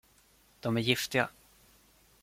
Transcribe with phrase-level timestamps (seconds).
[0.59, 1.29] De är giftiga.